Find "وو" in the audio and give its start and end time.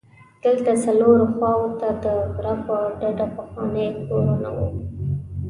4.55-4.69